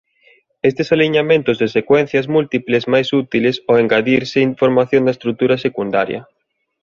[0.69, 6.21] Estes aliñamentos de secuencias múltiples máis útiles ao engadirse información da estrutura secundaria.